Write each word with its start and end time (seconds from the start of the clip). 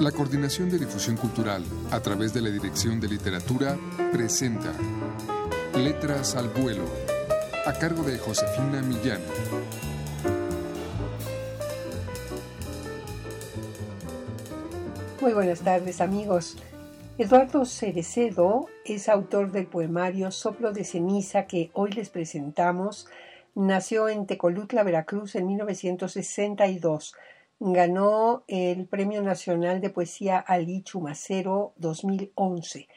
La 0.00 0.12
Coordinación 0.12 0.68
de 0.68 0.78
Difusión 0.78 1.16
Cultural, 1.16 1.64
a 1.90 2.00
través 2.00 2.34
de 2.34 2.42
la 2.42 2.50
Dirección 2.50 3.00
de 3.00 3.08
Literatura, 3.08 3.78
presenta 4.12 4.70
Letras 5.74 6.36
al 6.36 6.50
Vuelo, 6.50 6.84
a 7.64 7.72
cargo 7.72 8.02
de 8.02 8.18
Josefina 8.18 8.82
Millán. 8.82 9.22
Muy 15.22 15.32
buenas 15.32 15.60
tardes 15.62 16.02
amigos. 16.02 16.58
Eduardo 17.16 17.64
Cerecedo 17.64 18.66
es 18.84 19.08
autor 19.08 19.50
del 19.50 19.66
poemario 19.66 20.30
Soplo 20.30 20.72
de 20.72 20.84
ceniza 20.84 21.46
que 21.46 21.70
hoy 21.72 21.92
les 21.92 22.10
presentamos. 22.10 23.06
Nació 23.54 24.10
en 24.10 24.26
Tecolutla, 24.26 24.82
Veracruz 24.82 25.36
en 25.36 25.46
1962 25.46 27.14
ganó 27.58 28.44
el 28.48 28.86
Premio 28.86 29.22
Nacional 29.22 29.80
de 29.80 29.90
Poesía 29.90 30.38
Ali 30.38 30.82
Chumacero 30.82 31.72
2011. 31.76 32.88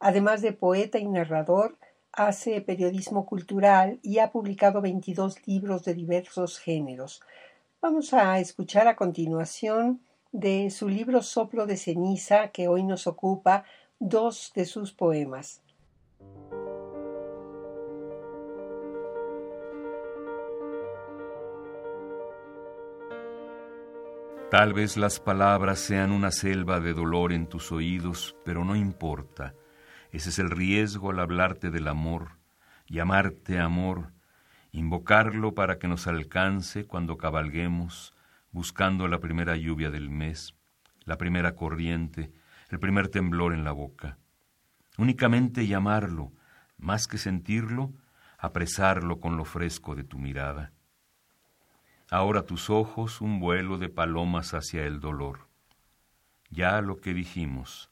Además 0.00 0.40
de 0.42 0.52
poeta 0.52 0.98
y 0.98 1.06
narrador, 1.06 1.76
hace 2.12 2.60
periodismo 2.60 3.26
cultural 3.26 3.98
y 4.02 4.18
ha 4.18 4.30
publicado 4.30 4.80
22 4.80 5.46
libros 5.46 5.84
de 5.84 5.94
diversos 5.94 6.58
géneros. 6.58 7.20
Vamos 7.80 8.12
a 8.14 8.38
escuchar 8.38 8.88
a 8.88 8.96
continuación 8.96 10.00
de 10.32 10.70
su 10.70 10.88
libro 10.88 11.22
Soplo 11.22 11.66
de 11.66 11.76
ceniza, 11.76 12.48
que 12.48 12.68
hoy 12.68 12.82
nos 12.84 13.06
ocupa, 13.06 13.64
dos 13.98 14.52
de 14.54 14.64
sus 14.64 14.92
poemas. 14.92 15.62
Tal 24.50 24.72
vez 24.72 24.96
las 24.96 25.20
palabras 25.20 25.78
sean 25.78 26.10
una 26.10 26.30
selva 26.30 26.80
de 26.80 26.94
dolor 26.94 27.34
en 27.34 27.50
tus 27.50 27.70
oídos, 27.70 28.34
pero 28.46 28.64
no 28.64 28.76
importa. 28.76 29.54
Ese 30.10 30.30
es 30.30 30.38
el 30.38 30.48
riesgo 30.48 31.10
al 31.10 31.18
hablarte 31.18 31.70
del 31.70 31.86
amor, 31.86 32.38
llamarte 32.86 33.58
amor, 33.58 34.14
invocarlo 34.72 35.52
para 35.52 35.78
que 35.78 35.86
nos 35.86 36.06
alcance 36.06 36.86
cuando 36.86 37.18
cabalguemos, 37.18 38.14
buscando 38.50 39.06
la 39.06 39.20
primera 39.20 39.54
lluvia 39.54 39.90
del 39.90 40.08
mes, 40.08 40.54
la 41.04 41.18
primera 41.18 41.54
corriente, 41.54 42.32
el 42.70 42.78
primer 42.78 43.08
temblor 43.08 43.52
en 43.52 43.64
la 43.64 43.72
boca. 43.72 44.16
Únicamente 44.96 45.66
llamarlo, 45.66 46.32
más 46.78 47.06
que 47.06 47.18
sentirlo, 47.18 47.92
apresarlo 48.38 49.20
con 49.20 49.36
lo 49.36 49.44
fresco 49.44 49.94
de 49.94 50.04
tu 50.04 50.16
mirada 50.16 50.72
ahora 52.10 52.44
tus 52.44 52.70
ojos 52.70 53.20
un 53.20 53.40
vuelo 53.40 53.78
de 53.78 53.88
palomas 53.88 54.54
hacia 54.54 54.84
el 54.86 55.00
dolor. 55.00 55.48
Ya 56.50 56.80
lo 56.80 57.00
que 57.00 57.12
dijimos, 57.12 57.90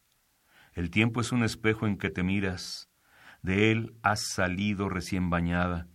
el 0.72 0.90
tiempo 0.90 1.20
es 1.20 1.32
un 1.32 1.42
espejo 1.42 1.86
en 1.86 1.98
que 1.98 2.10
te 2.10 2.22
miras, 2.22 2.90
de 3.42 3.70
él 3.70 3.96
has 4.02 4.28
salido 4.28 4.88
recién 4.88 5.30
bañada, 5.30 5.88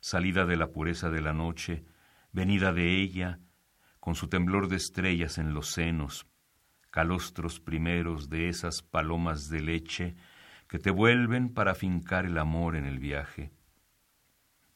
salida 0.00 0.46
de 0.46 0.56
la 0.56 0.72
pureza 0.72 1.10
de 1.10 1.20
la 1.20 1.32
noche, 1.32 1.84
venida 2.32 2.72
de 2.72 3.00
ella, 3.00 3.40
con 4.00 4.14
su 4.14 4.28
temblor 4.28 4.68
de 4.68 4.76
estrellas 4.76 5.38
en 5.38 5.52
los 5.52 5.72
senos, 5.72 6.26
calostros 6.90 7.60
primeros 7.60 8.28
de 8.30 8.48
esas 8.48 8.82
palomas 8.82 9.48
de 9.48 9.60
leche 9.60 10.16
que 10.68 10.78
te 10.78 10.90
vuelven 10.90 11.52
para 11.52 11.74
fincar 11.74 12.24
el 12.24 12.38
amor 12.38 12.76
en 12.76 12.86
el 12.86 12.98
viaje. 12.98 13.52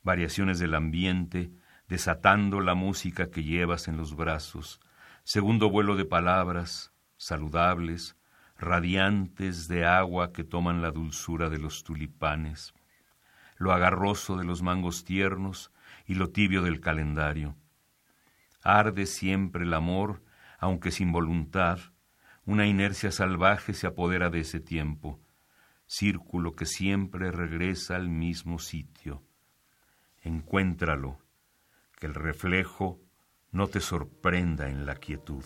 Variaciones 0.02 0.58
del 0.58 0.74
ambiente, 0.74 1.52
desatando 1.90 2.60
la 2.60 2.76
música 2.76 3.30
que 3.30 3.42
llevas 3.42 3.88
en 3.88 3.96
los 3.96 4.14
brazos, 4.14 4.80
segundo 5.24 5.70
vuelo 5.70 5.96
de 5.96 6.04
palabras, 6.04 6.92
saludables, 7.16 8.16
radiantes 8.56 9.66
de 9.66 9.84
agua 9.84 10.32
que 10.32 10.44
toman 10.44 10.82
la 10.82 10.92
dulzura 10.92 11.50
de 11.50 11.58
los 11.58 11.82
tulipanes, 11.82 12.74
lo 13.56 13.72
agarroso 13.72 14.36
de 14.36 14.44
los 14.44 14.62
mangos 14.62 15.04
tiernos 15.04 15.72
y 16.06 16.14
lo 16.14 16.30
tibio 16.30 16.62
del 16.62 16.80
calendario. 16.80 17.56
Arde 18.62 19.06
siempre 19.06 19.64
el 19.64 19.74
amor, 19.74 20.22
aunque 20.60 20.92
sin 20.92 21.10
voluntad, 21.10 21.80
una 22.44 22.68
inercia 22.68 23.10
salvaje 23.10 23.74
se 23.74 23.88
apodera 23.88 24.30
de 24.30 24.40
ese 24.40 24.60
tiempo, 24.60 25.18
círculo 25.86 26.54
que 26.54 26.66
siempre 26.66 27.32
regresa 27.32 27.96
al 27.96 28.10
mismo 28.10 28.60
sitio. 28.60 29.24
Encuéntralo, 30.22 31.18
que 32.00 32.06
el 32.06 32.14
reflejo 32.14 32.98
no 33.52 33.68
te 33.68 33.80
sorprenda 33.80 34.68
en 34.68 34.86
la 34.86 34.96
quietud. 34.96 35.44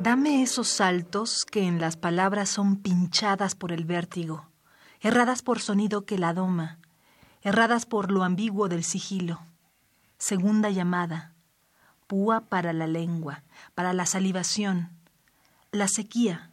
Dame 0.00 0.42
esos 0.42 0.66
saltos 0.66 1.44
que 1.44 1.62
en 1.62 1.80
las 1.80 1.96
palabras 1.96 2.48
son 2.48 2.76
pinchadas 2.76 3.54
por 3.54 3.70
el 3.70 3.84
vértigo, 3.84 4.48
erradas 5.00 5.42
por 5.42 5.60
sonido 5.60 6.06
que 6.06 6.18
la 6.18 6.34
doma, 6.34 6.78
erradas 7.42 7.86
por 7.86 8.10
lo 8.10 8.24
ambiguo 8.24 8.68
del 8.68 8.82
sigilo. 8.82 9.40
Segunda 10.18 10.70
llamada, 10.70 11.34
púa 12.10 12.40
para 12.40 12.72
la 12.72 12.88
lengua, 12.88 13.44
para 13.76 13.92
la 13.92 14.04
salivación, 14.04 14.90
la 15.70 15.86
sequía, 15.86 16.50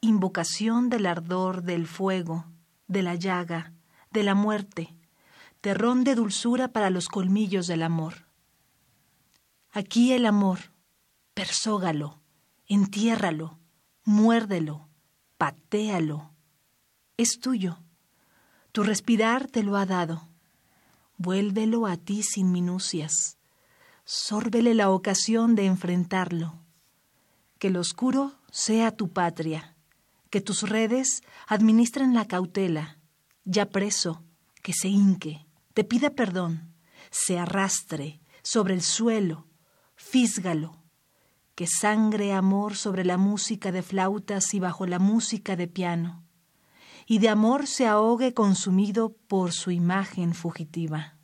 invocación 0.00 0.90
del 0.90 1.06
ardor 1.06 1.62
del 1.62 1.86
fuego, 1.86 2.46
de 2.88 3.04
la 3.04 3.14
llaga, 3.14 3.72
de 4.10 4.24
la 4.24 4.34
muerte, 4.34 4.96
terrón 5.60 6.02
de 6.02 6.16
dulzura 6.16 6.72
para 6.72 6.90
los 6.90 7.06
colmillos 7.06 7.68
del 7.68 7.84
amor. 7.84 8.26
Aquí 9.70 10.12
el 10.12 10.26
amor, 10.26 10.72
persógalo, 11.34 12.20
entiérralo, 12.66 13.60
muérdelo, 14.02 14.88
patéalo. 15.38 16.32
Es 17.16 17.38
tuyo. 17.38 17.78
Tu 18.72 18.82
respirar 18.82 19.46
te 19.46 19.62
lo 19.62 19.76
ha 19.76 19.86
dado. 19.86 20.28
Vuélvelo 21.16 21.86
a 21.86 21.96
ti 21.96 22.24
sin 22.24 22.50
minucias 22.50 23.36
sórbele 24.06 24.72
la 24.74 24.90
ocasión 24.90 25.56
de 25.56 25.66
enfrentarlo. 25.66 26.62
Que 27.58 27.70
lo 27.70 27.80
oscuro 27.80 28.38
sea 28.52 28.92
tu 28.92 29.12
patria, 29.12 29.76
que 30.30 30.40
tus 30.40 30.62
redes 30.62 31.22
administren 31.48 32.14
la 32.14 32.26
cautela, 32.26 32.98
ya 33.44 33.68
preso, 33.68 34.22
que 34.62 34.72
se 34.72 34.88
hinque, 34.88 35.44
te 35.74 35.82
pida 35.82 36.10
perdón, 36.10 36.72
se 37.10 37.38
arrastre 37.38 38.20
sobre 38.42 38.74
el 38.74 38.82
suelo, 38.82 39.48
físgalo, 39.96 40.84
que 41.56 41.66
sangre 41.66 42.32
amor 42.32 42.76
sobre 42.76 43.04
la 43.04 43.16
música 43.16 43.72
de 43.72 43.82
flautas 43.82 44.54
y 44.54 44.60
bajo 44.60 44.86
la 44.86 45.00
música 45.00 45.56
de 45.56 45.66
piano, 45.66 46.22
y 47.06 47.18
de 47.18 47.28
amor 47.28 47.66
se 47.66 47.88
ahogue 47.88 48.34
consumido 48.34 49.16
por 49.26 49.52
su 49.52 49.72
imagen 49.72 50.32
fugitiva. 50.32 51.15